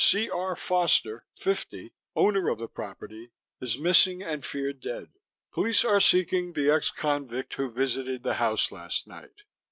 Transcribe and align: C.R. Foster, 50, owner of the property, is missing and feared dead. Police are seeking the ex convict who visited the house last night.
C.R. 0.03 0.55
Foster, 0.55 1.25
50, 1.37 1.93
owner 2.15 2.49
of 2.49 2.57
the 2.57 2.67
property, 2.67 3.29
is 3.61 3.77
missing 3.77 4.23
and 4.23 4.43
feared 4.43 4.79
dead. 4.79 5.09
Police 5.53 5.85
are 5.85 5.99
seeking 5.99 6.53
the 6.53 6.71
ex 6.71 6.89
convict 6.89 7.53
who 7.53 7.69
visited 7.69 8.23
the 8.23 8.33
house 8.41 8.71
last 8.71 9.05
night. 9.05 9.43